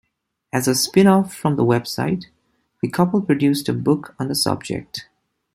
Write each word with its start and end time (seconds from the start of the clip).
As 0.51 0.67
a 0.67 0.71
spinoff 0.71 1.31
from 1.31 1.57
the 1.57 1.63
website, 1.63 2.25
the 2.81 2.89
couple 2.89 3.21
produced 3.21 3.69
a 3.69 3.73
book 3.73 4.15
on 4.17 4.29
the 4.29 4.33
subject. 4.33 5.07